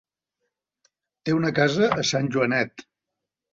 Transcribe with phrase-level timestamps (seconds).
[1.29, 2.87] Té una casa a Sant Joanet.